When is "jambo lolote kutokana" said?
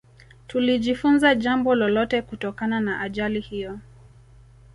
1.35-2.79